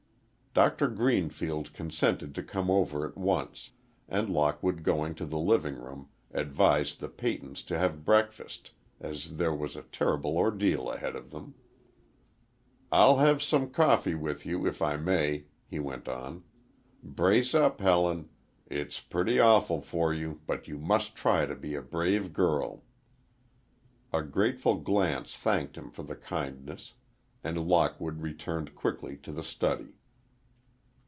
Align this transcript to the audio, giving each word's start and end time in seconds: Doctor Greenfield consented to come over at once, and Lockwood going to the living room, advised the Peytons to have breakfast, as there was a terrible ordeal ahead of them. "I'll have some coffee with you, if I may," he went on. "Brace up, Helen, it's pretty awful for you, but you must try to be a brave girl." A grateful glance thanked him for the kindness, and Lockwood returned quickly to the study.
Doctor 0.53 0.89
Greenfield 0.89 1.71
consented 1.71 2.35
to 2.35 2.43
come 2.43 2.69
over 2.69 3.07
at 3.07 3.15
once, 3.15 3.69
and 4.09 4.29
Lockwood 4.29 4.83
going 4.83 5.15
to 5.15 5.25
the 5.25 5.37
living 5.39 5.75
room, 5.75 6.09
advised 6.33 6.99
the 6.99 7.07
Peytons 7.07 7.63
to 7.67 7.79
have 7.79 8.03
breakfast, 8.03 8.71
as 8.99 9.37
there 9.37 9.53
was 9.55 9.77
a 9.77 9.81
terrible 9.83 10.35
ordeal 10.35 10.91
ahead 10.91 11.15
of 11.15 11.31
them. 11.31 11.55
"I'll 12.91 13.19
have 13.19 13.41
some 13.41 13.69
coffee 13.69 14.13
with 14.13 14.45
you, 14.45 14.67
if 14.67 14.81
I 14.81 14.97
may," 14.97 15.45
he 15.69 15.79
went 15.79 16.09
on. 16.09 16.43
"Brace 17.01 17.55
up, 17.55 17.79
Helen, 17.79 18.27
it's 18.67 18.99
pretty 18.99 19.39
awful 19.39 19.79
for 19.79 20.13
you, 20.13 20.41
but 20.47 20.67
you 20.67 20.77
must 20.77 21.15
try 21.15 21.45
to 21.45 21.55
be 21.55 21.75
a 21.75 21.81
brave 21.81 22.33
girl." 22.33 22.83
A 24.11 24.21
grateful 24.21 24.75
glance 24.75 25.37
thanked 25.37 25.77
him 25.77 25.91
for 25.91 26.03
the 26.03 26.13
kindness, 26.17 26.93
and 27.41 27.69
Lockwood 27.69 28.21
returned 28.21 28.75
quickly 28.75 29.15
to 29.19 29.31
the 29.31 29.43
study. 29.43 29.95